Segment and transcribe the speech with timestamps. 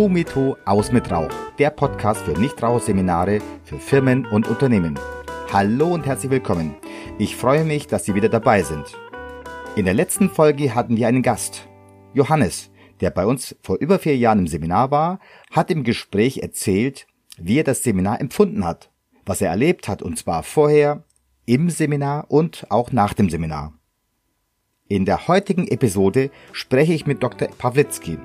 [0.00, 1.28] Tu mit Tu, aus mit Rauch.
[1.58, 4.98] Der Podcast für Nichtraucherseminare für Firmen und Unternehmen.
[5.52, 6.74] Hallo und herzlich willkommen.
[7.18, 8.98] Ich freue mich, dass Sie wieder dabei sind.
[9.76, 11.68] In der letzten Folge hatten wir einen Gast.
[12.14, 12.70] Johannes,
[13.02, 15.18] der bei uns vor über vier Jahren im Seminar war,
[15.50, 18.90] hat im Gespräch erzählt, wie er das Seminar empfunden hat,
[19.26, 21.04] was er erlebt hat, und zwar vorher,
[21.44, 23.74] im Seminar und auch nach dem Seminar.
[24.88, 27.48] In der heutigen Episode spreche ich mit Dr.
[27.48, 28.16] Pawlitzki,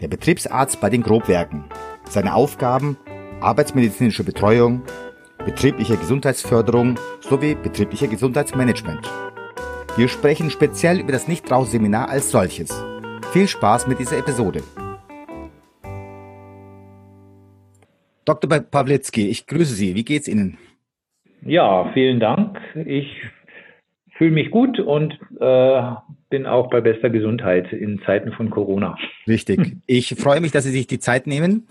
[0.00, 1.64] der Betriebsarzt bei den Grobwerken.
[2.04, 2.96] Seine Aufgaben
[3.40, 4.82] arbeitsmedizinische Betreuung,
[5.44, 9.10] betriebliche Gesundheitsförderung sowie betriebliche Gesundheitsmanagement.
[9.96, 12.70] Wir sprechen speziell über das Nichtrauchseminar als solches.
[13.32, 14.62] Viel Spaß mit dieser Episode.
[18.24, 18.60] Dr.
[18.60, 19.94] Pawlitzki, ich grüße Sie.
[19.94, 20.58] Wie geht's Ihnen?
[21.42, 22.58] Ja, vielen Dank.
[22.86, 23.08] Ich
[24.16, 25.82] fühle mich gut und äh,
[26.30, 28.96] bin auch bei bester Gesundheit in Zeiten von Corona.
[29.26, 29.76] Richtig.
[29.86, 31.66] Ich freue mich, dass Sie sich die Zeit nehmen.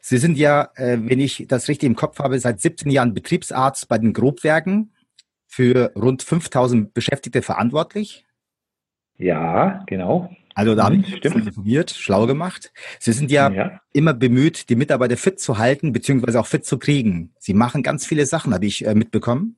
[0.00, 3.88] Sie sind ja, äh, wenn ich das richtig im Kopf habe, seit 17 Jahren Betriebsarzt
[3.88, 4.92] bei den Grobwerken
[5.46, 8.24] für rund 5000 Beschäftigte verantwortlich.
[9.16, 10.30] Ja, genau.
[10.54, 12.72] Also da habe ich informiert, schlau gemacht.
[13.00, 16.78] Sie sind ja, ja, immer bemüht, die Mitarbeiter fit zu halten, beziehungsweise auch fit zu
[16.78, 17.32] kriegen.
[17.38, 19.56] Sie machen ganz viele Sachen, habe ich äh, mitbekommen.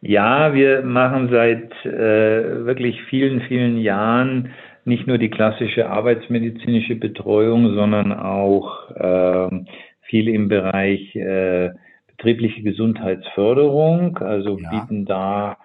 [0.00, 4.50] Ja, wir machen seit äh, wirklich vielen, vielen Jahren
[4.84, 9.64] nicht nur die klassische arbeitsmedizinische Betreuung, sondern auch äh,
[10.02, 11.70] viel im Bereich äh,
[12.16, 14.18] betriebliche Gesundheitsförderung.
[14.18, 14.70] Also ja.
[14.70, 15.56] bieten da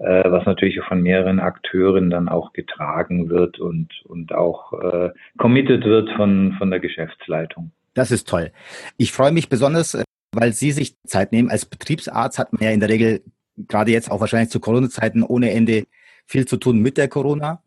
[0.05, 6.09] was natürlich von mehreren Akteuren dann auch getragen wird und, und auch äh, committed wird
[6.15, 7.71] von, von der Geschäftsleitung.
[7.93, 8.51] Das ist toll.
[8.97, 11.49] Ich freue mich besonders, äh, weil Sie sich Zeit nehmen.
[11.49, 13.21] Als Betriebsarzt hat man ja in der Regel,
[13.57, 15.85] gerade jetzt auch wahrscheinlich zu Corona-Zeiten, ohne Ende
[16.25, 17.61] viel zu tun mit der Corona.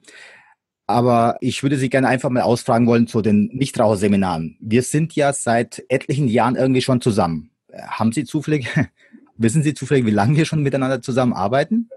[0.87, 4.57] Aber ich würde Sie gerne einfach mal ausfragen wollen zu den Nichtraucherseminaren.
[4.61, 7.51] Wir sind ja seit etlichen Jahren irgendwie schon zusammen.
[7.73, 8.69] Haben Sie zufällig,
[9.37, 11.91] wissen Sie zufällig, wie lange wir schon miteinander zusammenarbeiten?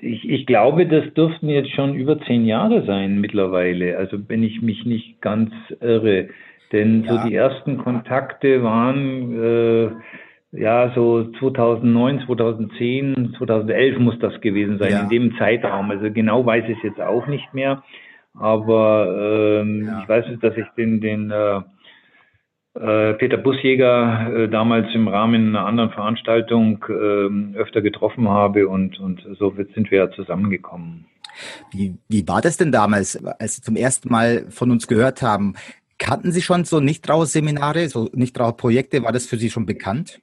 [0.00, 3.96] Ich, ich glaube, das dürften jetzt schon über zehn Jahre sein mittlerweile.
[3.98, 6.28] Also wenn ich mich nicht ganz irre.
[6.72, 7.12] Denn ja.
[7.12, 9.90] so die ersten Kontakte waren äh,
[10.52, 15.00] ja so 2009, 2010, 2011 muss das gewesen sein, ja.
[15.00, 15.90] in dem Zeitraum.
[15.90, 17.82] Also genau weiß ich es jetzt auch nicht mehr.
[18.34, 20.02] Aber ähm, ja.
[20.02, 21.60] ich weiß, dass ich den, den äh,
[23.14, 29.26] Peter Busjäger äh, damals im Rahmen einer anderen Veranstaltung äh, öfter getroffen habe und, und
[29.38, 31.06] so sind wir ja zusammengekommen.
[31.70, 35.54] Wie, wie war das denn damals, als Sie zum ersten Mal von uns gehört haben?
[35.98, 39.02] Kannten Sie schon so Nichtraucherseminare, so Nichtraucherprojekte?
[39.02, 40.20] War das für Sie schon bekannt?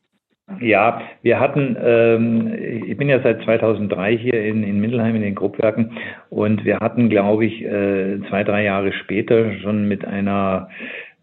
[0.62, 2.54] Ja, wir hatten, ähm,
[2.88, 5.98] ich bin ja seit 2003 hier in, in Mindelheim in den Gruppwerken
[6.30, 10.70] und wir hatten, glaube ich, äh, zwei, drei Jahre später schon mit einer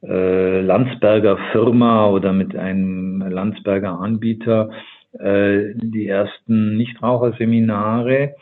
[0.02, 4.70] äh, Landsberger Firma oder mit einem Landsberger Anbieter
[5.18, 8.34] äh, die ersten Nichtraucherseminare,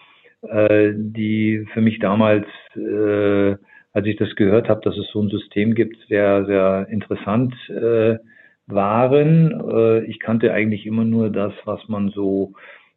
[0.43, 3.57] äh, die für mich damals, äh,
[3.93, 8.19] als ich das gehört habe, dass es so ein System gibt, sehr, sehr interessant äh,
[8.67, 9.71] waren.
[9.71, 12.53] Äh, ich kannte eigentlich immer nur das, was man so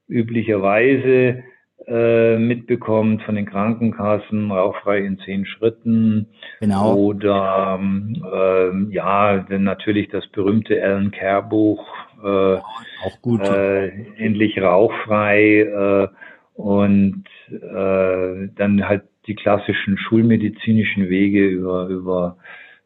[0.08, 1.44] üblicherweise
[1.88, 6.28] äh, mitbekommt von den Krankenkassen, rauchfrei in zehn Schritten.
[6.60, 6.96] Genau.
[6.96, 11.86] Oder ähm, ja, denn natürlich das berühmte Alan Care Buch.
[12.24, 13.42] Äh, auch gut.
[13.42, 16.08] Äh, endlich rauchfrei äh,
[16.56, 22.38] und äh, dann halt die klassischen schulmedizinischen Wege über über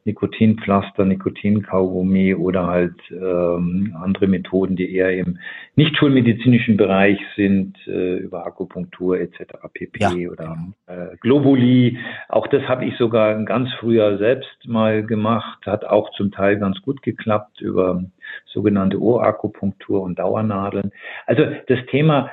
[0.08, 5.38] Nikotinpflaster, Nikotinkaugummi oder halt ähm, andere Methoden, die eher im
[5.76, 9.44] nicht schulmedizinischen Bereich sind, äh, über Akupunktur etc.
[9.74, 10.00] pp.
[10.00, 10.32] Ja.
[10.32, 10.58] oder
[10.88, 12.00] äh, Globuli.
[12.30, 16.82] Auch das habe ich sogar ganz früher selbst mal gemacht, hat auch zum Teil ganz
[16.82, 18.04] gut geklappt über
[18.46, 20.92] sogenannte Ohrakupunktur und Dauernadeln.
[21.26, 22.32] Also das Thema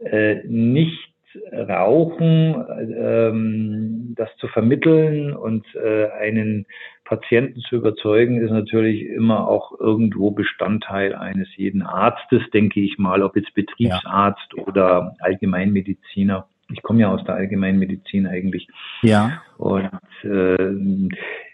[0.00, 1.12] äh, nicht
[1.52, 2.64] Rauchen,
[2.98, 6.66] ähm, das zu vermitteln und äh, einen
[7.04, 13.22] Patienten zu überzeugen, ist natürlich immer auch irgendwo Bestandteil eines jeden Arztes, denke ich mal,
[13.22, 14.62] ob jetzt Betriebsarzt ja.
[14.64, 16.46] oder Allgemeinmediziner.
[16.72, 18.68] Ich komme ja aus der Allgemeinmedizin eigentlich.
[19.02, 19.42] Ja.
[19.58, 19.90] Und
[20.22, 20.74] äh,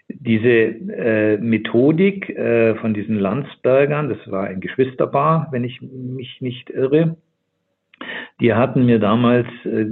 [0.07, 6.69] diese äh, Methodik äh, von diesen Landsbergern, das war ein Geschwisterpaar, wenn ich mich nicht
[6.69, 7.17] irre,
[8.39, 9.85] die hatten mir damals äh,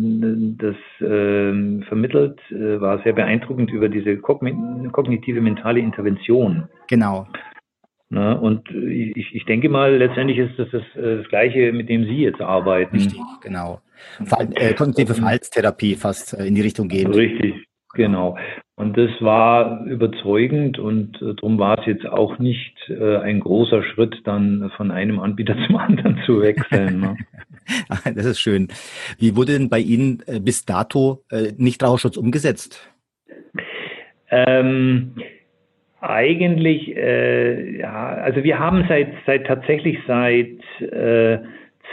[0.58, 6.70] das äh, vermittelt, äh, war sehr beeindruckend über diese kognitive mentale Intervention.
[6.88, 7.28] Genau.
[8.10, 8.40] Ne?
[8.40, 12.24] Und ich, ich denke mal, letztendlich ist das, das äh, das Gleiche, mit dem Sie
[12.24, 12.96] jetzt arbeiten.
[12.96, 13.82] Richtig, genau.
[14.24, 17.12] Ver äh, kognitive Verhaltenstherapie fast äh, in die Richtung gehen.
[17.12, 18.38] Richtig, genau.
[18.78, 23.82] Und das war überzeugend und äh, darum war es jetzt auch nicht äh, ein großer
[23.82, 27.00] Schritt, dann von einem Anbieter zum anderen zu wechseln.
[27.00, 27.18] Ne?
[28.16, 28.68] das ist schön.
[29.18, 32.88] Wie wurde denn bei Ihnen äh, bis dato äh, Nichtraucherschutz umgesetzt?
[34.30, 35.16] Ähm,
[36.00, 41.40] eigentlich, äh, ja, also wir haben seit, seit tatsächlich seit äh,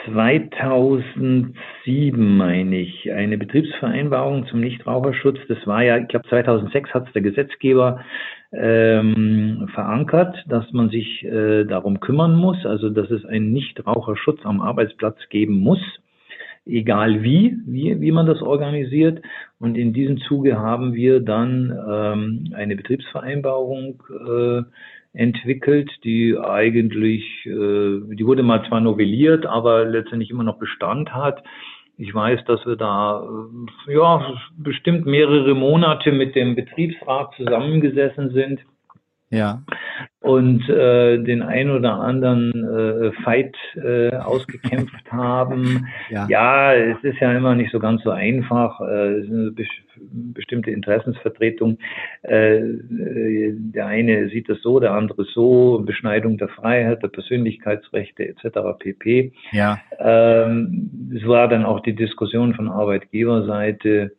[0.07, 5.39] 2007, meine ich, eine Betriebsvereinbarung zum Nichtraucherschutz.
[5.49, 8.01] Das war ja, ich glaube 2006 hat es der Gesetzgeber
[8.53, 14.61] ähm, verankert, dass man sich äh, darum kümmern muss, also dass es einen Nichtraucherschutz am
[14.61, 15.81] Arbeitsplatz geben muss
[16.67, 19.23] egal wie, wie, wie man das organisiert.
[19.59, 24.63] Und in diesem Zuge haben wir dann ähm, eine Betriebsvereinbarung äh,
[25.15, 31.43] entwickelt, die eigentlich, äh, die wurde mal zwar novelliert, aber letztendlich immer noch Bestand hat.
[31.97, 33.25] Ich weiß, dass wir da
[33.89, 38.61] äh, ja bestimmt mehrere Monate mit dem Betriebsrat zusammengesessen sind
[39.31, 39.63] ja.
[40.21, 45.87] Und äh, den ein oder anderen äh, Fight äh, ausgekämpft haben.
[46.09, 46.27] Ja.
[46.29, 48.81] ja, es ist ja immer nicht so ganz so einfach.
[48.81, 49.65] Äh, es eine be
[50.35, 51.79] bestimmte Interessensvertretung.
[52.23, 55.83] Äh, äh, der eine sieht es so, der andere so.
[55.85, 58.59] Beschneidung der Freiheit, der Persönlichkeitsrechte etc.
[58.79, 59.33] pp.
[59.53, 59.79] Ja.
[59.99, 64.13] Ähm, es war dann auch die Diskussion von Arbeitgeberseite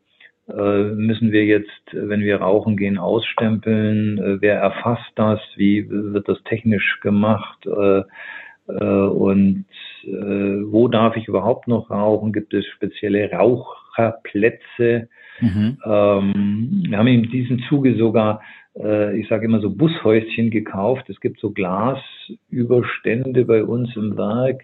[0.48, 4.18] müssen wir jetzt, wenn wir rauchen gehen, ausstempeln?
[4.20, 5.40] Äh, wer erfasst das?
[5.56, 7.66] Wie wird das technisch gemacht?
[7.66, 8.04] Äh,
[8.68, 9.66] und
[10.08, 12.32] wo darf ich überhaupt noch rauchen?
[12.34, 15.08] Gibt es spezielle Raucherplätze?
[15.40, 15.78] Mhm.
[15.84, 18.42] Ähm, wir haben in diesem Zuge sogar,
[18.74, 21.10] ich sage immer so Bushäuschen gekauft.
[21.10, 24.64] Es gibt so Glasüberstände bei uns im Werk,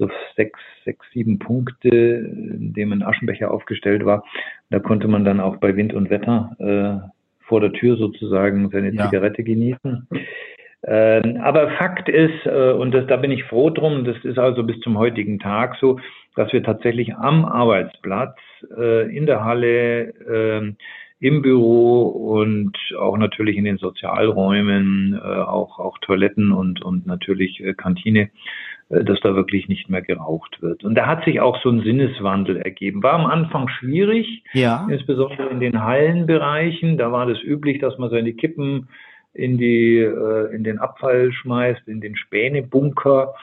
[0.00, 4.24] so sechs, sechs, sieben Punkte, in dem ein Aschenbecher aufgestellt war.
[4.70, 7.08] Da konnte man dann auch bei Wind und Wetter äh,
[7.46, 9.04] vor der Tür sozusagen seine ja.
[9.04, 10.08] Zigarette genießen.
[10.82, 14.62] Ähm, aber Fakt ist, äh, und das, da bin ich froh drum, das ist also
[14.62, 16.00] bis zum heutigen Tag so,
[16.36, 18.38] dass wir tatsächlich am Arbeitsplatz,
[18.78, 20.72] äh, in der Halle, äh,
[21.20, 27.60] im Büro und auch natürlich in den Sozialräumen, äh, auch, auch Toiletten und, und natürlich
[27.60, 28.30] äh, Kantine,
[28.90, 30.82] dass da wirklich nicht mehr geraucht wird.
[30.82, 33.02] Und da hat sich auch so ein Sinneswandel ergeben.
[33.04, 34.86] War am Anfang schwierig, ja.
[34.90, 36.98] insbesondere in den Hallenbereichen.
[36.98, 38.88] Da war das üblich, dass man seine Kippen
[39.32, 43.34] in die äh, in den Abfall schmeißt, in den Spänebunker.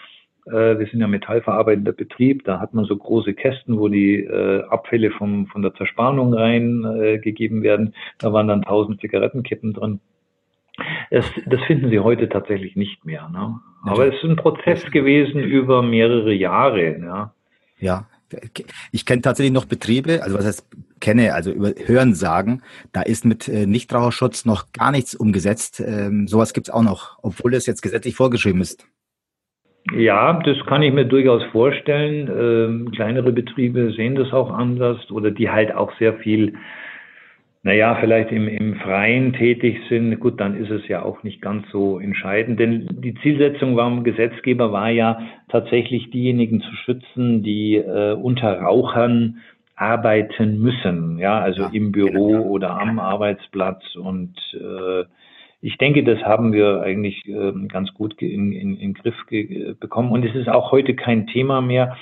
[0.47, 4.63] Äh, wir sind ja metallverarbeitender Betrieb, da hat man so große Kästen, wo die äh,
[4.63, 7.93] Abfälle vom, von der Zerspannung reingegeben äh, werden.
[8.19, 10.01] Da waren dann tausend Zigarettenkippen drin.
[11.09, 13.29] Es, das finden Sie heute tatsächlich nicht mehr.
[13.29, 13.59] Ne?
[13.83, 16.99] Aber es ist ein Prozess gewesen über mehrere Jahre.
[16.99, 17.33] Ja.
[17.79, 18.07] ja.
[18.91, 20.67] Ich kenne tatsächlich noch Betriebe, also was heißt
[20.99, 25.79] kenne, also über Hören sagen, da ist mit äh, Nichtraucherschutz noch gar nichts umgesetzt.
[25.79, 28.85] Ähm, sowas gibt es auch noch, obwohl das jetzt gesetzlich vorgeschrieben ist.
[29.93, 32.27] Ja, das kann ich mir durchaus vorstellen.
[32.27, 36.55] Ähm, kleinere Betriebe sehen das auch anders oder die halt auch sehr viel
[37.63, 41.65] naja, vielleicht im, im Freien tätig sind, gut, dann ist es ja auch nicht ganz
[41.71, 42.59] so entscheidend.
[42.59, 49.39] Denn die Zielsetzung beim Gesetzgeber war ja tatsächlich diejenigen zu schützen, die äh, unter Rauchern
[49.75, 52.43] arbeiten müssen, ja, also ja, im Büro genau.
[52.43, 53.95] oder am Arbeitsplatz.
[53.95, 55.03] Und äh,
[55.61, 59.15] ich denke, das haben wir eigentlich äh, ganz gut in, in, in Griff
[59.79, 60.11] bekommen.
[60.11, 61.97] Und es ist auch heute kein Thema mehr.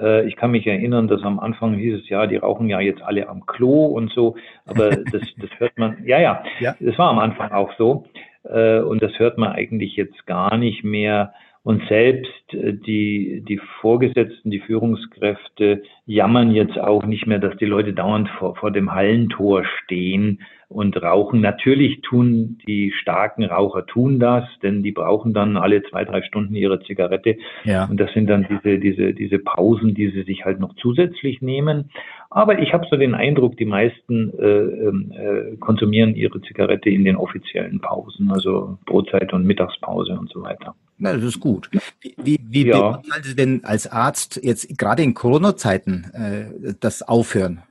[0.00, 3.02] Äh, ich kann mich erinnern, dass am Anfang hieß es ja, die rauchen ja jetzt
[3.02, 4.36] alle am Klo und so,
[4.66, 8.04] aber das, das hört man, ja, ja, ja, das war am Anfang auch so.
[8.44, 11.32] Äh, und das hört man eigentlich jetzt gar nicht mehr.
[11.62, 17.66] Und selbst äh, die, die Vorgesetzten, die Führungskräfte jammern jetzt auch nicht mehr, dass die
[17.66, 21.40] Leute dauernd vor, vor dem Hallentor stehen und rauchen.
[21.40, 26.54] Natürlich tun die starken Raucher tun das, denn die brauchen dann alle zwei, drei Stunden
[26.54, 27.36] ihre Zigarette.
[27.64, 27.86] Ja.
[27.86, 31.90] Und das sind dann diese, diese, diese Pausen, die sie sich halt noch zusätzlich nehmen.
[32.30, 37.04] Aber ich habe so den Eindruck, die meisten äh, ähm, äh, konsumieren ihre Zigarette in
[37.04, 40.74] den offiziellen Pausen, also Brotzeit und Mittagspause und so weiter.
[40.98, 41.70] Na, das ist gut.
[42.00, 42.78] Wie, wie, wie ja.
[42.78, 47.62] beurteilen Sie denn als Arzt jetzt gerade in Corona-Zeiten äh, das Aufhören?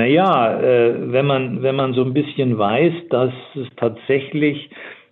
[0.00, 4.70] Naja, äh, wenn man wenn man so ein bisschen weiß, dass es tatsächlich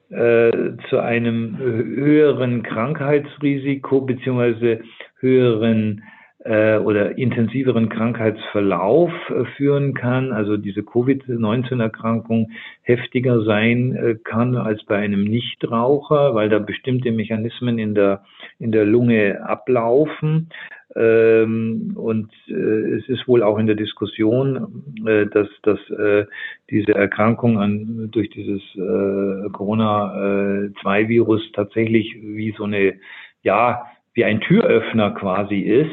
[0.09, 0.51] äh,
[0.89, 4.81] zu einem höheren Krankheitsrisiko beziehungsweise
[5.21, 6.03] höheren
[6.43, 14.83] äh, oder intensiveren Krankheitsverlauf äh, führen kann, also diese Covid-19-Erkrankung heftiger sein äh, kann als
[14.85, 18.23] bei einem Nichtraucher, weil da bestimmte Mechanismen in der,
[18.59, 20.49] in der Lunge ablaufen.
[20.97, 26.25] Ähm, und äh, es ist wohl auch in der Diskussion, äh, dass, dass äh,
[26.71, 32.95] diese Erkrankung an, durch dieses äh, Corona-2-Virus tatsächlich wie so eine,
[33.43, 35.91] ja, wie ein Türöffner quasi ist.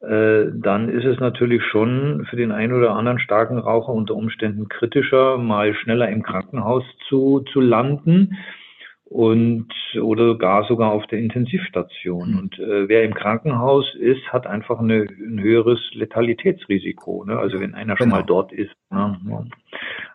[0.00, 4.68] Äh, dann ist es natürlich schon für den einen oder anderen starken Raucher unter Umständen
[4.68, 8.38] kritischer, mal schneller im Krankenhaus zu, zu landen
[9.12, 9.68] und
[10.00, 12.32] oder gar sogar auf der Intensivstation.
[12.32, 12.38] Mhm.
[12.38, 17.24] Und äh, wer im Krankenhaus ist, hat einfach eine, ein höheres Letalitätsrisiko.
[17.24, 17.38] Ne?
[17.38, 18.16] Also wenn einer schon genau.
[18.16, 18.74] mal dort ist.
[18.90, 19.46] Ne?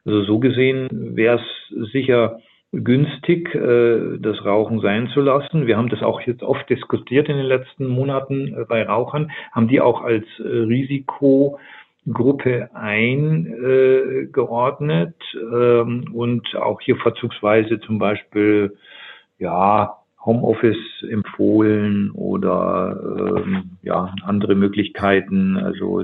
[0.06, 2.40] Also so gesehen wäre es sicher
[2.72, 5.68] günstig, äh, das Rauchen sein zu lassen.
[5.68, 9.68] Wir haben das auch jetzt oft diskutiert in den letzten Monaten äh, bei Rauchern, haben
[9.68, 10.44] die auch als äh,
[12.08, 18.76] Risikogruppe eingeordnet ähm, und auch hier vorzugsweise zum Beispiel
[19.40, 26.04] ja Homeoffice empfohlen oder ähm, ja andere Möglichkeiten, also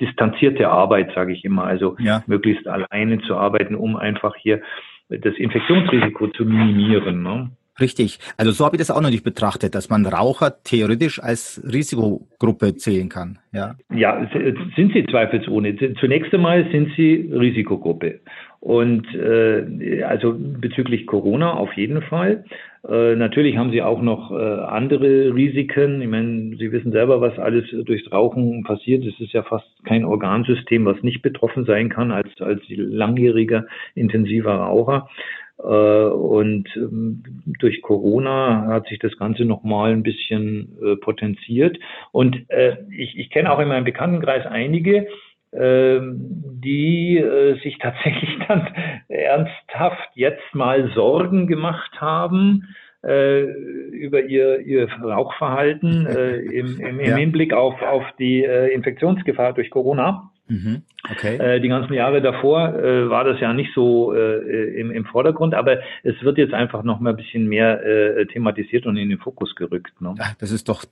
[0.00, 2.22] distanzierte Arbeit, sage ich immer, also ja.
[2.26, 4.60] möglichst alleine zu arbeiten, um einfach hier
[5.08, 7.22] das Infektionsrisiko zu minimieren.
[7.22, 7.50] Ne?
[7.80, 8.18] Richtig.
[8.36, 12.76] Also so habe ich das auch noch nicht betrachtet, dass man Raucher theoretisch als Risikogruppe
[12.76, 13.38] zählen kann.
[13.52, 14.28] Ja, ja
[14.76, 15.76] sind sie zweifelsohne.
[15.98, 18.20] Zunächst einmal sind sie Risikogruppe.
[18.60, 22.44] Und äh, also bezüglich Corona auf jeden Fall.
[22.88, 26.00] Äh, natürlich haben sie auch noch äh, andere Risiken.
[26.00, 29.04] Ich meine, Sie wissen selber, was alles durchs Rauchen passiert.
[29.04, 34.54] Es ist ja fast kein Organsystem, was nicht betroffen sein kann als, als langjähriger intensiver
[34.54, 35.08] Raucher.
[35.58, 37.22] Äh, und ähm,
[37.58, 41.78] durch Corona hat sich das Ganze nochmal ein bisschen äh, potenziert.
[42.12, 45.06] Und äh, ich, ich kenne auch in meinem Bekanntenkreis einige,
[45.52, 46.16] ähm,
[46.64, 47.24] die
[47.62, 48.68] sich tatsächlich dann
[49.08, 52.68] ernsthaft jetzt mal Sorgen gemacht haben
[53.06, 57.16] über ihr, ihr Rauchverhalten im, im, im ja.
[57.16, 60.30] Hinblick auf, auf die Infektionsgefahr durch Corona.
[60.46, 60.82] Mhm.
[61.10, 61.36] Okay.
[61.36, 65.54] Äh, die ganzen Jahre davor äh, war das ja nicht so äh, im, im Vordergrund,
[65.54, 69.18] aber es wird jetzt einfach noch mal ein bisschen mehr äh, thematisiert und in den
[69.18, 70.00] Fokus gerückt.
[70.00, 70.14] Ne?
[70.38, 70.84] Das ist doch,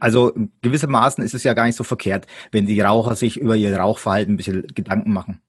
[0.00, 0.32] also
[0.62, 4.34] gewissermaßen ist es ja gar nicht so verkehrt, wenn die Raucher sich über ihr Rauchverhalten
[4.34, 5.40] ein bisschen Gedanken machen.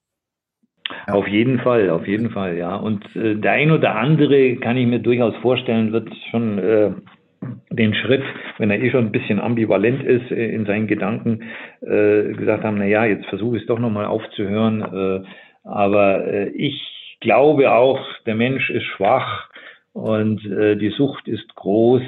[1.07, 1.13] Ja.
[1.13, 2.75] Auf jeden Fall, auf jeden Fall, ja.
[2.75, 6.91] Und äh, der ein oder andere kann ich mir durchaus vorstellen, wird schon äh,
[7.69, 8.23] den Schritt,
[8.57, 11.43] wenn er eh schon ein bisschen ambivalent ist äh, in seinen Gedanken,
[11.81, 14.81] äh, gesagt haben, na ja, jetzt versuche ich es doch nochmal aufzuhören.
[14.81, 15.27] Äh,
[15.63, 19.49] aber äh, ich glaube auch, der Mensch ist schwach
[19.93, 22.03] und äh, die Sucht ist groß.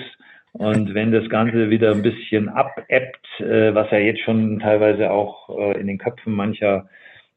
[0.53, 5.75] Und wenn das Ganze wieder ein bisschen abebbt, äh, was ja jetzt schon teilweise auch
[5.75, 6.87] in den Köpfen mancher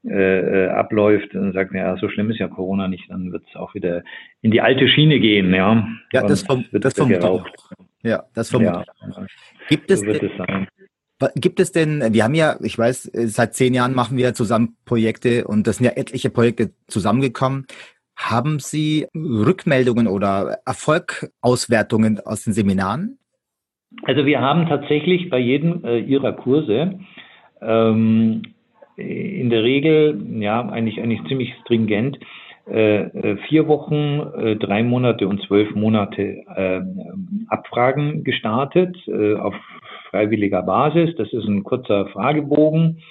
[0.05, 3.57] äh, abläuft, dann sagt man, ja, so schlimm ist ja Corona nicht, dann wird es
[3.57, 4.03] auch wieder
[4.41, 5.87] in die alte Schiene gehen, ja.
[6.13, 7.47] Ja, das, vom, das vermute auch.
[8.03, 9.27] Ja, das vermute ja,
[9.69, 10.69] Gibt es, so wird es sein.
[11.37, 15.47] Gibt es denn, wir haben ja, ich weiß, seit zehn Jahren machen wir zusammen Projekte
[15.47, 17.67] und das sind ja etliche Projekte zusammengekommen.
[18.17, 23.19] Haben Sie Rückmeldungen oder Erfolgauswertungen aus den Seminaren?
[24.05, 26.99] Also wir haben tatsächlich bei jedem äh, Ihrer Kurse
[27.61, 28.43] ähm,
[28.97, 32.19] in der Regel, ja, eigentlich, eigentlich ziemlich stringent,
[32.69, 36.81] äh, äh, vier Wochen, äh, drei Monate und zwölf Monate äh,
[37.49, 39.54] Abfragen gestartet äh, auf
[40.11, 41.14] freiwilliger Basis.
[41.16, 43.02] Das ist ein kurzer Fragebogen.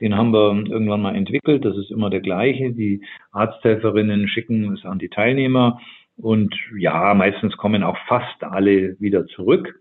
[0.00, 1.64] Den haben wir irgendwann mal entwickelt.
[1.64, 2.72] Das ist immer der gleiche.
[2.72, 3.02] Die
[3.32, 5.80] Arzthelferinnen schicken es an die Teilnehmer.
[6.16, 9.80] Und ja, meistens kommen auch fast alle wieder zurück.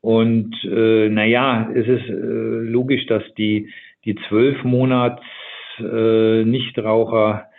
[0.00, 3.70] Und äh, naja, es ist äh, logisch, dass die
[4.04, 5.22] die zwölf Monats
[5.78, 7.49] äh, Nichtraucher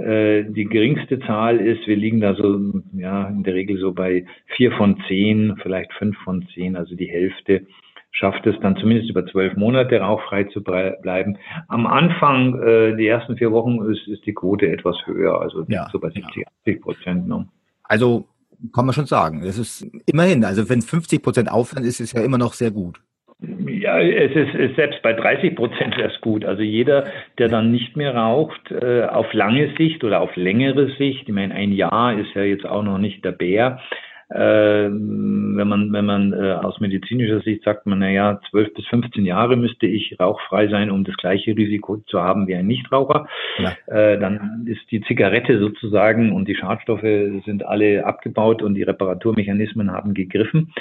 [0.00, 1.86] die geringste Zahl ist.
[1.86, 2.58] Wir liegen da so
[2.92, 4.24] ja in der Regel so bei
[4.56, 7.66] vier von zehn, vielleicht fünf von zehn, also die Hälfte
[8.12, 11.38] schafft es dann zumindest über zwölf Monate rauchfrei zu bleiben.
[11.68, 15.88] Am Anfang, äh, die ersten vier Wochen, ist, ist die Quote etwas höher, also ja,
[15.92, 16.46] so bei 70, ja.
[16.62, 17.28] 80 Prozent.
[17.28, 17.48] Ne?
[17.84, 18.26] Also
[18.74, 19.42] kann man schon sagen.
[19.42, 22.70] Es ist immerhin, also wenn es 50 Prozent aufhören, ist es ja immer noch sehr
[22.70, 23.00] gut.
[23.42, 26.44] Ja, es ist, ist selbst bei 30 Prozent wäre es gut.
[26.44, 27.06] Also jeder,
[27.38, 31.54] der dann nicht mehr raucht, äh, auf lange Sicht oder auf längere Sicht, ich meine,
[31.54, 33.80] ein Jahr ist ja jetzt auch noch nicht der Bär.
[34.28, 38.86] Äh, wenn man, wenn man äh, aus medizinischer Sicht sagt man, na ja, 12 bis
[38.86, 43.26] 15 Jahre müsste ich rauchfrei sein, um das gleiche Risiko zu haben wie ein Nichtraucher.
[43.58, 43.72] Ja.
[43.86, 47.00] Äh, dann ist die Zigarette sozusagen und die Schadstoffe
[47.44, 50.72] sind alle abgebaut und die Reparaturmechanismen haben gegriffen.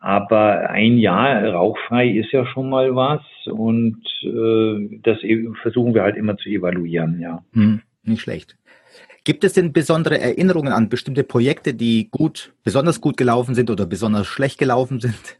[0.00, 6.02] Aber ein Jahr rauchfrei ist ja schon mal was und äh, das e-, versuchen wir
[6.02, 7.42] halt immer zu evaluieren, ja.
[7.52, 8.56] Hm, nicht schlecht.
[9.24, 13.84] Gibt es denn besondere Erinnerungen an bestimmte Projekte, die gut, besonders gut gelaufen sind oder
[13.84, 15.38] besonders schlecht gelaufen sind?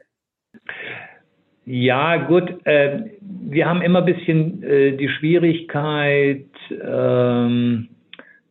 [1.66, 2.64] Ja, gut.
[2.64, 7.88] Äh, wir haben immer ein bisschen äh, die Schwierigkeit, ähm,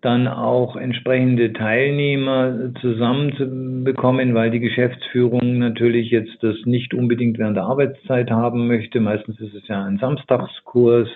[0.05, 7.63] dann auch entsprechende Teilnehmer zusammenzubekommen, weil die Geschäftsführung natürlich jetzt das nicht unbedingt während der
[7.63, 8.99] Arbeitszeit haben möchte.
[8.99, 11.09] Meistens ist es ja ein Samstagskurs.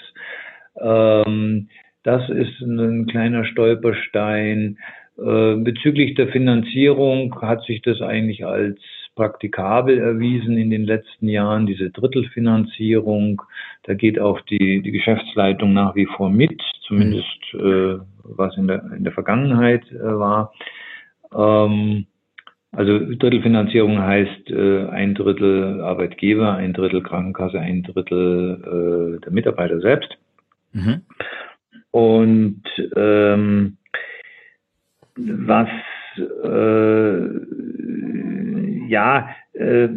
[0.82, 1.70] Ähm,
[2.04, 4.80] das ist ein kleiner Stolperstein.
[5.18, 8.80] Äh, bezüglich der Finanzierung hat sich das eigentlich als
[9.20, 13.42] praktikabel erwiesen in den letzten Jahren, diese Drittelfinanzierung.
[13.84, 18.82] Da geht auch die, die Geschäftsleitung nach wie vor mit, zumindest äh, was in der,
[18.96, 20.54] in der Vergangenheit äh, war.
[21.36, 22.06] Ähm,
[22.72, 29.82] also Drittelfinanzierung heißt äh, ein Drittel Arbeitgeber, ein Drittel Krankenkasse, ein Drittel äh, der Mitarbeiter
[29.82, 30.18] selbst.
[30.72, 31.02] Mhm.
[31.92, 32.64] Und
[32.96, 33.78] ähm,
[35.18, 35.68] was
[36.20, 37.30] äh,
[38.90, 39.88] ja, äh,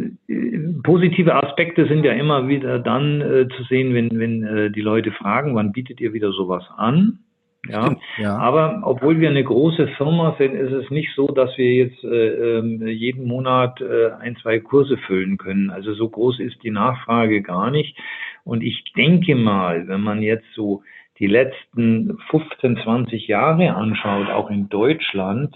[0.82, 5.12] positive Aspekte sind ja immer wieder dann äh, zu sehen, wenn, wenn äh, die Leute
[5.12, 7.20] fragen, wann bietet ihr wieder sowas an?
[7.68, 11.72] Ja, ja, aber obwohl wir eine große Firma sind, ist es nicht so, dass wir
[11.72, 15.70] jetzt äh, ähm, jeden Monat äh, ein, zwei Kurse füllen können.
[15.70, 17.96] Also so groß ist die Nachfrage gar nicht.
[18.42, 20.82] Und ich denke mal, wenn man jetzt so
[21.20, 25.54] die letzten 15, 20 Jahre anschaut, auch in Deutschland,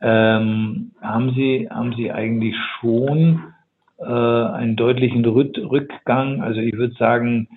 [0.00, 3.42] ähm, haben Sie haben Sie eigentlich schon
[3.98, 6.42] äh, einen deutlichen Rückgang.
[6.42, 7.48] Also ich würde sagen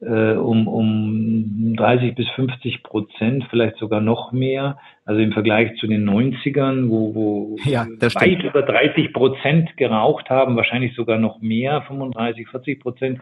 [0.00, 4.78] äh, um, um 30 bis 50 Prozent, vielleicht sogar noch mehr.
[5.04, 10.56] Also im Vergleich zu den 90ern, wo, wo ja, weit über 30 Prozent geraucht haben,
[10.56, 13.20] wahrscheinlich sogar noch mehr, 35, 40 Prozent.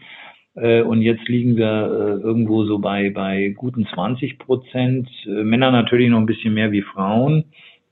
[0.55, 5.09] Äh, und jetzt liegen wir äh, irgendwo so bei, bei guten 20 Prozent.
[5.27, 7.45] Äh, Männer natürlich noch ein bisschen mehr wie Frauen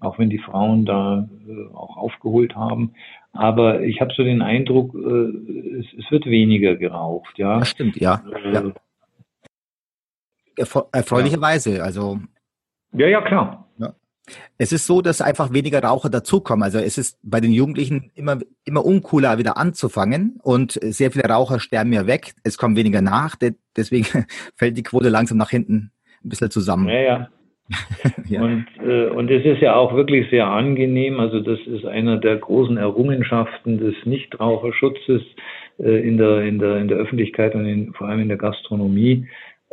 [0.07, 2.95] auch wenn die Frauen da äh, auch aufgeholt haben.
[3.33, 7.39] Aber ich habe so den Eindruck, äh, es, es, wird weniger geraucht.
[7.39, 8.23] Ja, das stimmt, ja.
[8.45, 8.73] Äh, ja.
[10.93, 12.19] erfreulicherweise, also.
[12.93, 13.69] Ja, ja, klar.
[13.79, 13.95] Ja.
[14.59, 16.63] Es ist so, dass einfach weniger Raucher dazukommen.
[16.63, 21.61] Also es ist bei den Jugendlichen immer, immer uncooler, wieder anzufangen und sehr viele Raucher
[21.61, 22.35] sterben ja weg.
[22.43, 23.37] Es kommen weniger nach,
[23.77, 24.07] deswegen
[24.57, 25.93] fällt die Quote langsam nach hinten
[26.25, 26.89] ein bisschen zusammen.
[26.89, 27.29] Ja, ja.
[28.29, 28.43] ja.
[28.43, 31.19] Und, äh, und es ist ja auch wirklich sehr angenehm.
[31.21, 35.23] Also das ist einer der großen Errungenschaften des Nichtraucherschutzes
[35.79, 39.27] äh, in, der, in, der, in der Öffentlichkeit und in, vor allem in der Gastronomie,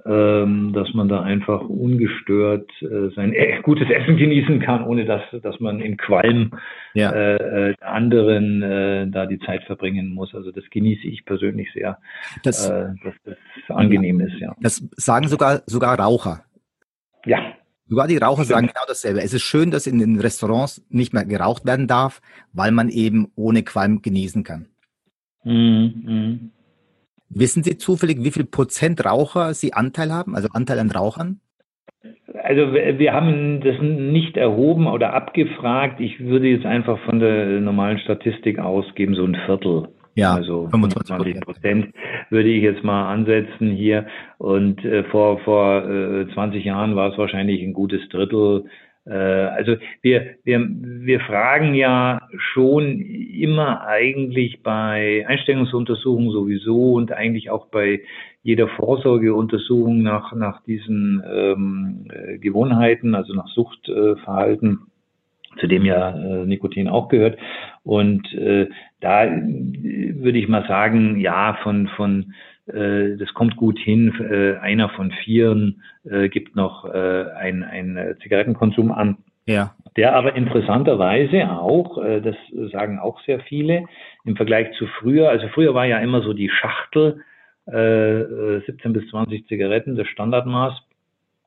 [0.05, 5.21] ähm, dass man da einfach ungestört äh, sein äh, gutes Essen genießen kann, ohne dass,
[5.43, 6.51] dass man im Qualm
[6.93, 7.11] ja.
[7.11, 10.33] äh, äh der anderen äh, da die Zeit verbringen muss.
[10.33, 11.99] Also das genieße ich persönlich sehr,
[12.43, 13.37] das, äh, dass das
[13.69, 14.25] angenehm ja.
[14.25, 14.39] ist.
[14.39, 14.55] Ja.
[14.61, 16.43] Das sagen sogar sogar Raucher.
[17.25, 17.53] Ja,
[17.93, 19.21] Sogar die Raucher sagen genau dasselbe.
[19.21, 23.31] Es ist schön, dass in den Restaurants nicht mehr geraucht werden darf, weil man eben
[23.35, 24.65] ohne Qualm genießen kann.
[25.43, 25.93] Mhm.
[26.03, 26.51] mhm.
[27.29, 31.39] Wissen Sie zufällig, wie viel Prozent Raucher Sie Anteil haben, also Anteil an Rauchern?
[32.43, 35.99] Also wir haben das nicht erhoben oder abgefragt.
[35.99, 39.89] Ich würde jetzt einfach von der normalen Statistik ausgeben, so ein Viertel.
[40.15, 41.93] Ja, also 25 Prozent
[42.29, 44.05] würde ich jetzt mal ansetzen hier.
[44.37, 48.65] Und äh, vor, vor äh, 20 Jahren war es wahrscheinlich ein gutes Drittel.
[49.05, 57.49] Äh, also wir, wir, wir fragen ja schon immer eigentlich bei Einstellungsuntersuchungen sowieso und eigentlich
[57.49, 58.01] auch bei
[58.43, 64.79] jeder Vorsorgeuntersuchung nach, nach diesen ähm, äh, Gewohnheiten, also nach Suchtverhalten.
[65.55, 67.37] Äh, zu dem ja äh, Nikotin auch gehört.
[67.83, 68.67] Und äh,
[69.01, 72.33] da würde ich mal sagen, ja, von, von
[72.67, 74.13] äh, das kommt gut hin.
[74.19, 79.17] Äh, einer von vieren äh, gibt noch äh, ein, ein Zigarettenkonsum an.
[79.45, 79.75] Ja.
[79.97, 82.35] Der aber interessanterweise auch, äh, das
[82.71, 83.85] sagen auch sehr viele,
[84.23, 87.23] im Vergleich zu früher, also früher war ja immer so die Schachtel,
[87.65, 90.73] äh, 17 bis 20 Zigaretten, das Standardmaß.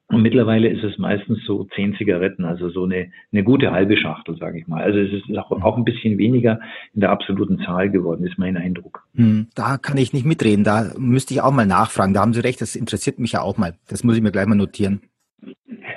[0.08, 4.36] Und mittlerweile ist es meistens so zehn Zigaretten, also so eine, eine gute halbe Schachtel,
[4.36, 4.82] sage ich mal.
[4.82, 6.60] Also es ist auch, auch ein bisschen weniger
[6.94, 9.02] in der absoluten Zahl geworden, ist mein Eindruck.
[9.16, 12.14] Hm, da kann ich nicht mitreden, da müsste ich auch mal nachfragen.
[12.14, 13.74] Da haben Sie recht, das interessiert mich ja auch mal.
[13.88, 15.00] Das muss ich mir gleich mal notieren.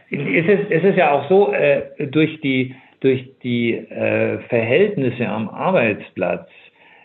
[0.09, 5.49] Es ist, es ist ja auch so, äh, durch die, durch die äh, Verhältnisse am
[5.49, 6.49] Arbeitsplatz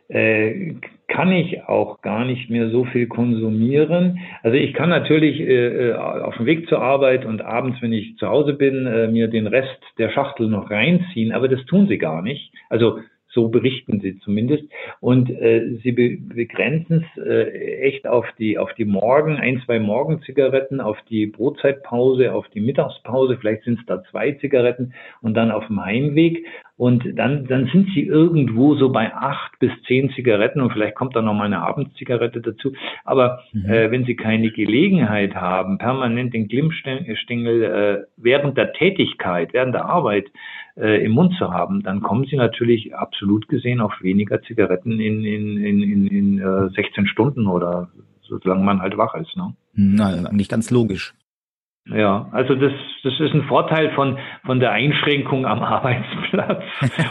[0.09, 0.75] äh,
[1.15, 4.19] kann ich auch gar nicht mehr so viel konsumieren.
[4.43, 8.17] Also ich kann natürlich äh, äh, auf dem Weg zur Arbeit und abends, wenn ich
[8.17, 11.99] zu Hause bin, äh, mir den Rest der Schachtel noch reinziehen, aber das tun sie
[11.99, 12.53] gar nicht.
[12.69, 12.99] Also
[13.35, 14.65] So berichten sie zumindest.
[15.01, 19.81] Und äh, sie be begrenzen es äh, echt auf die, auf die Morgen, ein, zwei
[19.81, 25.51] Morgenzigaretten, auf die Brotzeitpause, auf die Mittagspause, vielleicht sind es da zwei Zigaretten und dann
[25.51, 26.47] auf dem Heimweg.
[26.77, 31.15] Und dann, dann sind sie irgendwo so bei acht bis zehn Zigaretten und vielleicht kommt
[31.15, 32.73] da noch mal eine Abendzigarette dazu.
[33.05, 33.67] Aber mhm.
[33.67, 39.85] äh, wenn sie keine Gelegenheit haben, permanent den Glimmstängel äh, während der Tätigkeit, während der
[39.85, 40.27] Arbeit
[40.77, 45.25] äh, im Mund zu haben, dann kommen sie natürlich absolut gesehen auf weniger Zigaretten in,
[45.25, 47.89] in, in, in, in äh, 16 Stunden oder
[48.23, 49.37] solange man halt wach ist.
[49.37, 49.55] Ne?
[49.75, 51.15] Na, eigentlich ganz logisch.
[51.87, 54.17] Ja, also das, das ist ein Vorteil von,
[54.47, 56.63] von der Einschränkung am Arbeitsplatz.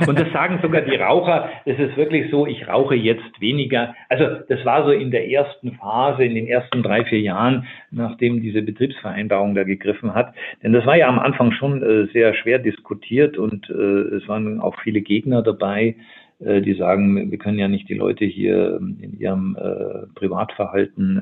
[0.07, 1.47] Und das sagen sogar die Raucher.
[1.65, 3.93] Es ist wirklich so, ich rauche jetzt weniger.
[4.09, 8.41] Also das war so in der ersten Phase, in den ersten drei, vier Jahren, nachdem
[8.41, 10.33] diese Betriebsvereinbarung da gegriffen hat.
[10.63, 14.59] Denn das war ja am Anfang schon äh, sehr schwer diskutiert und äh, es waren
[14.59, 15.95] auch viele Gegner dabei
[16.39, 21.21] äh, die sagen, wir können ja nicht die Leute hier in ihrem äh, Privatverhalten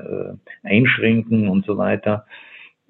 [0.64, 2.24] äh, einschränken und so weiter.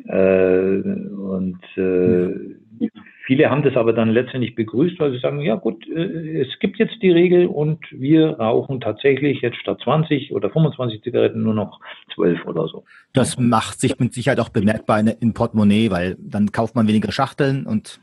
[0.06, 2.88] Äh, und äh,
[3.26, 6.78] viele haben das aber dann letztendlich begrüßt, weil sie sagen, ja gut, äh, es gibt
[6.78, 11.80] jetzt die Regel und wir rauchen tatsächlich jetzt statt 20 oder 25 Zigaretten nur noch
[12.14, 12.84] 12 oder so.
[13.12, 17.12] Das macht sich mit Sicherheit auch bemerkbar in, in Portemonnaie, weil dann kauft man weniger
[17.12, 18.00] Schachteln und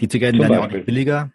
[0.00, 1.30] die Zigaretten werden ja auch nicht billiger.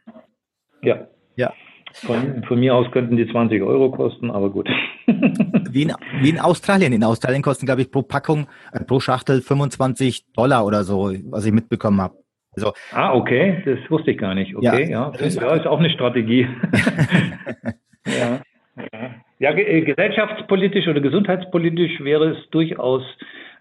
[0.83, 1.07] Ja.
[1.35, 1.53] Ja.
[1.93, 4.69] Von, von, mir aus könnten die 20 Euro kosten, aber gut.
[5.07, 6.93] Wie, in, wie in Australien.
[6.93, 11.45] In Australien kosten, glaube ich, pro Packung, äh, pro Schachtel 25 Dollar oder so, was
[11.45, 12.15] ich mitbekommen habe.
[12.55, 14.55] Also, ah, okay, das wusste ich gar nicht.
[14.55, 16.47] Okay, ja, ja, das ja, ist auch eine Strategie.
[18.07, 18.39] ja,
[18.77, 19.11] ja.
[19.39, 23.03] ja, äh, gesellschaftspolitisch oder gesundheitspolitisch wäre es durchaus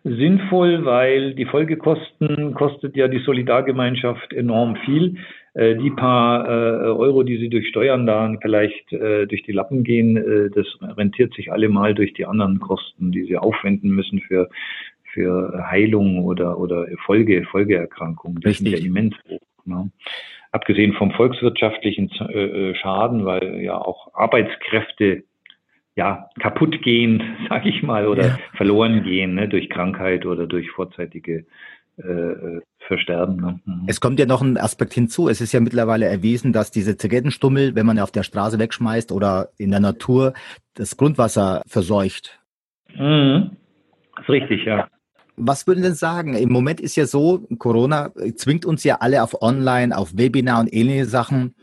[0.05, 5.17] sinnvoll, weil die Folgekosten kostet ja die Solidargemeinschaft enorm viel.
[5.55, 9.85] Äh, die paar äh, Euro, die sie durch Steuern da vielleicht äh, durch die Lappen
[9.85, 14.49] gehen, äh, das rentiert sich allemal durch die anderen Kosten, die sie aufwenden müssen für
[15.13, 18.41] für Heilung oder oder Folge Folgeerkrankungen.
[18.41, 18.73] Das Richtig.
[18.73, 19.41] sind ja immens hoch.
[19.65, 19.91] Ne?
[20.51, 25.25] Abgesehen vom volkswirtschaftlichen äh, äh, Schaden, weil ja auch Arbeitskräfte
[25.97, 28.39] ja, kaputt gehen, sag ich mal, oder ja.
[28.57, 31.47] verloren gehen ne, durch Krankheit oder durch vorzeitige
[31.99, 33.37] äh, versterben.
[33.37, 33.61] Ne?
[33.65, 33.85] Mhm.
[33.87, 35.29] Es kommt ja noch ein Aspekt hinzu.
[35.29, 39.51] Es ist ja mittlerweile erwiesen, dass diese Zigarettenstummel, wenn man auf der Straße wegschmeißt oder
[39.57, 40.35] in der Natur,
[40.75, 42.41] das Grundwasser verseucht.
[42.95, 43.57] Mhm.
[44.17, 44.89] Das ist richtig, ja.
[45.37, 46.35] Was würden Sie denn sagen?
[46.35, 50.73] Im Moment ist ja so, Corona zwingt uns ja alle auf Online, auf Webinar und
[50.73, 51.57] ähnliche Sachen.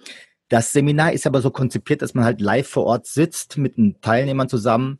[0.50, 4.02] Das Seminar ist aber so konzipiert, dass man halt live vor Ort sitzt mit den
[4.02, 5.00] Teilnehmern zusammen.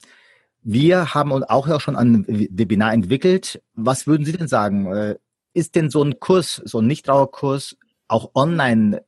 [0.64, 3.62] Wir haben uns auch schon ein Webinar entwickelt.
[3.74, 4.86] Was würden Sie denn sagen?
[4.92, 5.16] Äh,
[5.54, 9.04] ist denn so ein Kurs, so ein Nichtraucherkurs auch online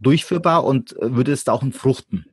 [0.00, 2.26] durchführbar und würde es da auch fruchten?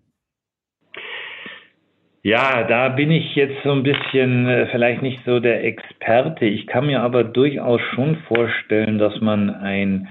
[2.24, 6.46] Ja, da bin ich jetzt so ein bisschen äh, vielleicht nicht so der Experte.
[6.46, 10.08] Ich kann mir aber durchaus schon vorstellen, dass man ein,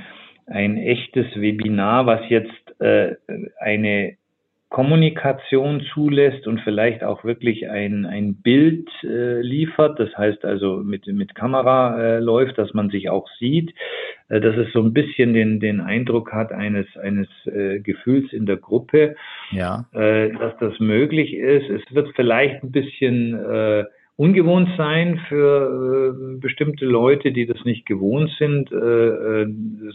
[0.46, 3.16] ein echtes Webinar, was jetzt äh,
[3.58, 4.18] eine
[4.72, 11.06] Kommunikation zulässt und vielleicht auch wirklich ein, ein Bild äh, liefert, das heißt also mit,
[11.08, 13.74] mit Kamera äh, läuft, dass man sich auch sieht,
[14.30, 18.46] äh, dass es so ein bisschen den, den Eindruck hat eines, eines äh, Gefühls in
[18.46, 19.14] der Gruppe,
[19.50, 19.84] ja.
[19.92, 21.68] äh, dass das möglich ist.
[21.68, 23.84] Es wird vielleicht ein bisschen äh,
[24.16, 29.46] ungewohnt sein für äh, bestimmte Leute, die das nicht gewohnt sind, äh, äh,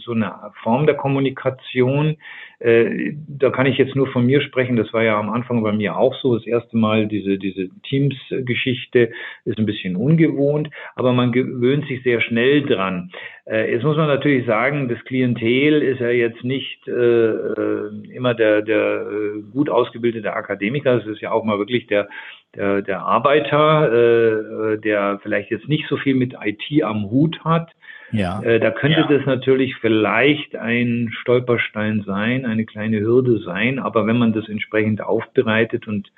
[0.04, 2.16] so eine Form der Kommunikation.
[2.58, 4.76] Äh, da kann ich jetzt nur von mir sprechen.
[4.76, 6.34] Das war ja am Anfang bei mir auch so.
[6.34, 9.12] Das erste Mal diese, diese Teams-Geschichte
[9.44, 13.12] ist ein bisschen ungewohnt, aber man gewöhnt sich sehr schnell dran.
[13.48, 18.34] Äh, jetzt muss man natürlich sagen, das Klientel ist ja jetzt nicht äh, äh immer
[18.34, 20.98] der, der äh, gut ausgebildete Akademiker.
[20.98, 22.08] Es ist ja auch mal wirklich der
[22.54, 27.70] der, der Arbeiter, äh, der vielleicht jetzt nicht so viel mit IT am Hut hat,
[28.10, 28.40] ja.
[28.42, 29.06] Äh, da könnte ja.
[29.06, 35.02] das natürlich vielleicht ein Stolperstein sein, eine kleine Hürde sein, aber wenn man das entsprechend
[35.02, 36.10] aufbereitet und äh,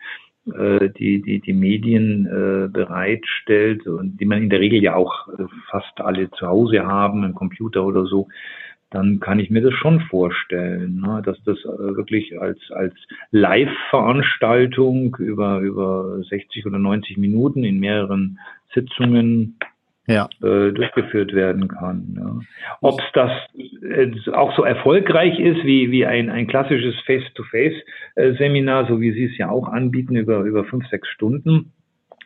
[0.46, 5.44] die, die, die Medien äh, bereitstellt und die man in der Regel ja auch äh,
[5.70, 8.28] fast alle zu Hause haben, einen Computer oder so,
[8.90, 12.94] dann kann ich mir das schon vorstellen, ne, dass das äh, wirklich als, als
[13.30, 18.38] Live-Veranstaltung über, über 60 oder 90 Minuten in mehreren
[18.74, 19.58] Sitzungen
[20.10, 20.28] ja.
[20.42, 22.16] äh, durchgeführt werden kann.
[22.18, 22.40] Ja.
[22.80, 23.30] Ob es das
[23.82, 29.38] äh, auch so erfolgreich ist wie, wie ein, ein klassisches Face-to-Face-Seminar, so wie Sie es
[29.38, 31.72] ja auch anbieten, über, über fünf, sechs Stunden,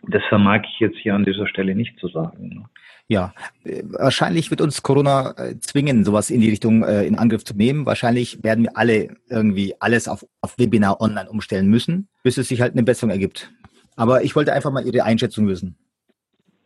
[0.08, 2.48] das vermag ich jetzt hier an dieser Stelle nicht zu sagen.
[2.48, 2.64] Ne.
[3.06, 3.34] Ja,
[3.82, 7.84] wahrscheinlich wird uns Corona äh, zwingen, sowas in die Richtung äh, in Angriff zu nehmen.
[7.84, 12.62] Wahrscheinlich werden wir alle irgendwie alles auf, auf Webinar online umstellen müssen, bis es sich
[12.62, 13.52] halt eine Besserung ergibt.
[13.96, 15.76] Aber ich wollte einfach mal Ihre Einschätzung wissen.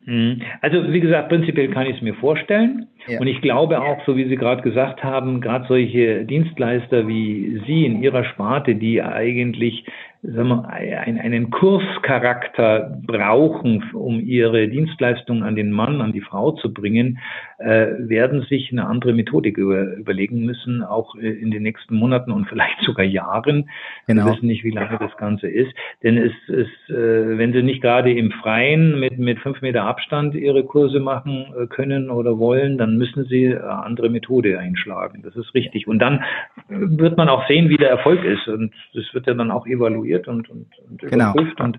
[0.09, 0.41] Mhm.
[0.63, 2.87] Also wie gesagt, prinzipiell kann ich es mir vorstellen.
[3.07, 3.21] Ja.
[3.21, 7.85] Und ich glaube auch, so wie Sie gerade gesagt haben, gerade solche Dienstleister wie Sie
[7.85, 9.85] in Ihrer Sparte, die eigentlich
[10.23, 17.19] wir, einen Kurscharakter brauchen, um ihre Dienstleistungen an den Mann, an die Frau zu bringen,
[17.59, 22.33] äh, werden sich eine andere Methodik über, überlegen müssen, auch äh, in den nächsten Monaten
[22.33, 23.71] und vielleicht sogar Jahren.
[24.07, 24.27] Genau.
[24.27, 25.73] Wir wissen nicht, wie lange das Ganze ist.
[26.03, 30.35] Denn es ist, äh, wenn sie nicht gerade im Freien mit, mit fünf Meter Abstand
[30.35, 35.23] ihre Kurse machen können oder wollen, dann müssen sie eine andere Methode einschlagen.
[35.23, 35.87] Das ist richtig.
[35.87, 36.25] Und dann
[36.69, 38.49] wird man auch sehen, wie der Erfolg ist.
[38.49, 41.33] Und das wird ja dann auch evaluiert evaluiert und, und, und genau.
[41.33, 41.79] überprüft und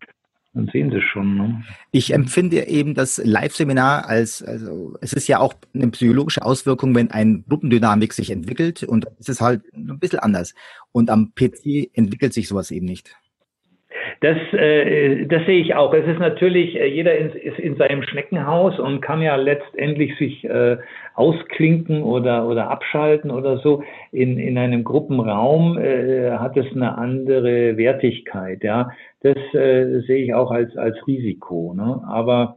[0.54, 1.36] dann sehen Sie schon.
[1.36, 1.64] Ne?
[1.92, 7.12] Ich empfinde eben das Live-Seminar als, also es ist ja auch eine psychologische Auswirkung, wenn
[7.12, 10.56] ein Gruppendynamik sich entwickelt und es ist halt ein bisschen anders.
[10.92, 13.16] Und am PC entwickelt sich sowas eben nicht.
[14.22, 15.94] Das, äh, das sehe ich auch.
[15.94, 20.78] Es ist natürlich, äh, jeder ist in seinem Schneckenhaus und kann ja letztendlich sich äh,
[21.16, 23.84] ausklinken oder, oder abschalten oder so.
[24.12, 28.64] In, in einem Gruppenraum hat es eine andere Wertigkeit.
[28.64, 31.74] Ja, das sehe ich auch als, als Risiko.
[31.74, 32.02] Ne?
[32.08, 32.56] Aber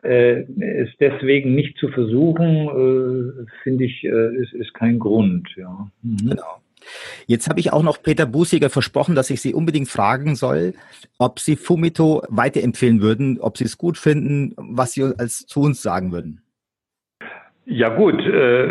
[0.00, 5.48] es deswegen nicht zu versuchen, finde ich, ist, ist kein Grund.
[5.56, 5.88] Ja.
[6.02, 6.30] Mhm.
[6.30, 6.60] Genau.
[7.26, 10.74] Jetzt habe ich auch noch Peter Busiger versprochen, dass ich Sie unbedingt fragen soll,
[11.18, 15.82] ob Sie Fumito weiterempfehlen würden, ob Sie es gut finden, was Sie als zu uns
[15.82, 16.42] sagen würden.
[17.70, 18.68] Ja gut, äh,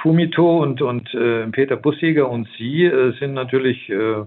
[0.00, 4.26] Fumito und, und äh, Peter Bussiger und Sie äh, sind natürlich, äh, äh,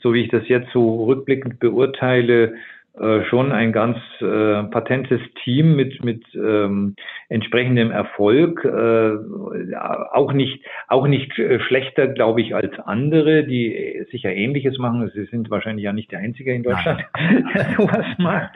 [0.00, 2.56] so wie ich das jetzt so rückblickend beurteile,
[2.98, 6.94] äh, schon ein ganz äh, patentes Team mit mit ähm,
[7.30, 9.76] entsprechendem Erfolg, äh,
[10.12, 15.10] auch nicht auch nicht äh, schlechter, glaube ich, als andere, die sicher Ähnliches machen.
[15.14, 17.02] Sie sind wahrscheinlich ja nicht der Einzige in Deutschland,
[17.54, 18.50] der sowas macht.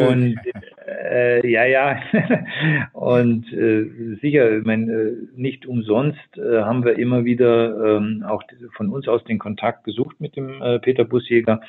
[0.00, 0.38] Und
[1.10, 2.00] äh, ja, ja,
[2.92, 8.42] und äh, sicher, ich meine, äh, nicht umsonst äh, haben wir immer wieder ähm, auch
[8.76, 11.60] von uns aus den Kontakt gesucht mit dem äh, Peter Busjäger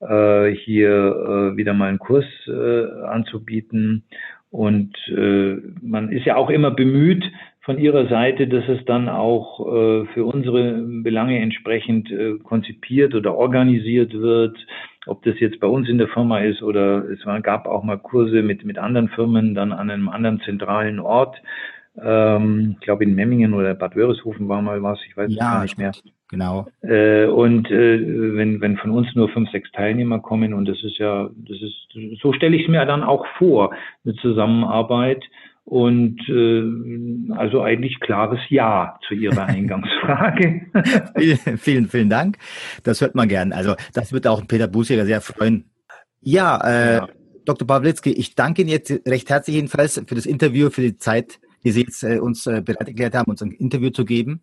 [0.00, 4.04] äh, hier äh, wieder mal einen Kurs äh, anzubieten.
[4.50, 7.24] Und äh, man ist ja auch immer bemüht
[7.60, 13.34] von ihrer Seite, dass es dann auch äh, für unsere Belange entsprechend äh, konzipiert oder
[13.34, 14.56] organisiert wird.
[15.06, 17.98] Ob das jetzt bei uns in der Firma ist oder es war, gab auch mal
[17.98, 21.36] Kurse mit, mit anderen Firmen dann an einem anderen zentralen Ort.
[22.02, 25.62] Ähm, ich glaube in Memmingen oder Bad Wörishofen war mal was, ich weiß ja, gar
[25.62, 25.92] nicht mehr.
[26.28, 26.66] Genau.
[26.82, 30.98] Äh, und äh, wenn, wenn von uns nur fünf, sechs Teilnehmer kommen, und das ist
[30.98, 35.24] ja, das ist, so stelle ich es mir dann auch vor, eine Zusammenarbeit.
[35.64, 40.62] Und äh, also eigentlich klares Ja zu Ihrer Eingangsfrage.
[41.58, 42.38] vielen, vielen, Dank.
[42.84, 43.52] Das hört man gern.
[43.52, 45.64] Also das wird auch Peter Busiger sehr freuen.
[46.22, 47.08] Ja, äh, ja.
[47.44, 47.66] Dr.
[47.66, 51.70] Pawlitzki, ich danke Ihnen jetzt recht herzlich jedenfalls für das Interview, für die Zeit, die
[51.70, 54.40] Sie jetzt äh, uns äh, bereit erklärt haben, uns ein Interview zu geben.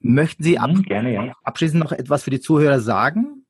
[0.00, 1.32] Möchten Sie ab, mhm, gerne, ja.
[1.44, 3.44] abschließend noch etwas für die Zuhörer sagen?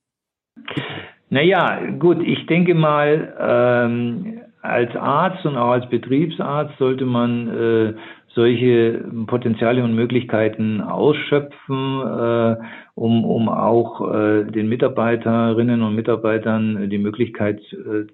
[1.29, 7.95] Naja, gut, ich denke mal, ähm, als Arzt und auch als Betriebsarzt sollte man äh,
[8.35, 12.57] solche Potenziale und Möglichkeiten ausschöpfen, äh,
[12.95, 18.07] um, um auch äh, den Mitarbeiterinnen und Mitarbeitern die Möglichkeit äh,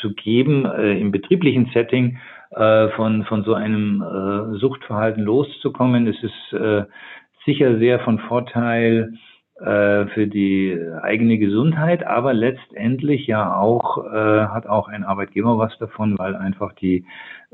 [0.00, 2.18] zu geben, äh, im betrieblichen Setting
[2.50, 6.06] äh, von, von so einem äh, Suchtverhalten loszukommen.
[6.06, 6.88] Es ist
[7.44, 9.14] sicher sehr von Vorteil
[9.60, 15.76] äh, für die eigene Gesundheit, aber letztendlich ja auch äh, hat auch ein Arbeitgeber was
[15.78, 17.04] davon, weil einfach die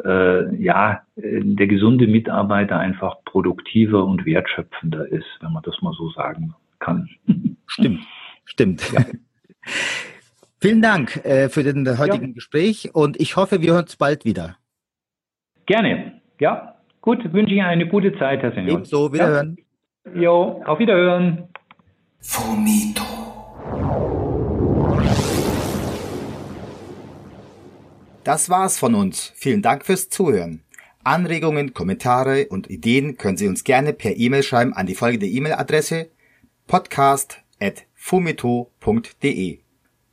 [0.05, 6.11] äh, ja der gesunde Mitarbeiter einfach produktiver und wertschöpfender ist, wenn man das mal so
[6.11, 7.09] sagen kann.
[7.66, 8.07] Stimmt,
[8.44, 8.92] stimmt.
[8.92, 9.05] Ja.
[10.61, 12.33] Vielen Dank äh, für den heutigen ja.
[12.35, 14.57] Gespräch und ich hoffe, wir hören uns bald wieder.
[15.66, 16.20] Gerne.
[16.38, 17.33] Ja, gut.
[17.33, 18.79] Wünsche Ihnen eine gute Zeit, Herr Senior.
[18.79, 19.12] Ebenso.
[19.12, 19.57] Wiederhören.
[19.59, 19.65] Ja.
[20.14, 21.49] Jo, auf Wiederhören.
[22.21, 23.03] Fumito.
[28.23, 29.33] Das war's von uns.
[29.35, 30.62] Vielen Dank fürs Zuhören.
[31.05, 36.09] Anregungen, Kommentare und Ideen können Sie uns gerne per E-Mail schreiben an die folgende E-Mail-Adresse
[36.66, 39.59] podcast.fumito.de.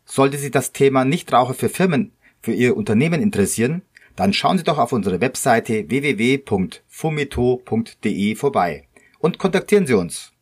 [0.06, 3.84] Sollte Sie das Thema Nichtraucher für Firmen für Ihr Unternehmen interessieren,
[4.16, 8.88] dann schauen Sie doch auf unsere Webseite www.fumito.de vorbei
[9.24, 10.34] und kontaktieren Sie uns.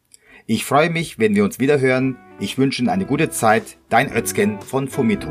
[0.48, 2.18] Ich freue mich, wenn wir uns wieder hören.
[2.40, 3.78] Ich wünsche Ihnen eine gute Zeit.
[3.90, 5.30] Dein Özgen von Fumito.